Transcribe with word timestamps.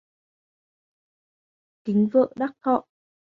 Kính 1.83 2.09
vợ 2.13 2.27
đắc 2.35 2.51
thọ 2.63 2.83